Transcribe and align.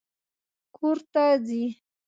کور 0.75 0.97
ته 1.13 1.23
ځي 1.47 1.63